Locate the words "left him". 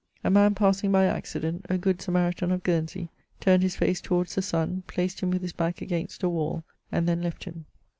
7.21-7.65